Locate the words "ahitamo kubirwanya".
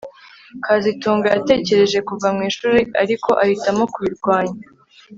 3.43-4.57